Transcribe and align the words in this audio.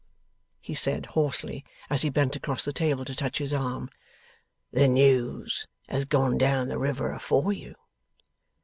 he 0.59 0.73
said, 0.73 1.05
hoarsely, 1.13 1.63
as 1.87 2.01
he 2.01 2.09
bent 2.09 2.35
across 2.35 2.65
the 2.65 2.73
table 2.73 3.05
to 3.05 3.13
touch 3.13 3.37
his 3.37 3.53
arm. 3.53 3.87
'The 4.71 4.87
news 4.87 5.67
has 5.89 6.05
gone 6.05 6.39
down 6.39 6.69
the 6.69 6.79
river 6.79 7.11
afore 7.11 7.53
you. 7.53 7.75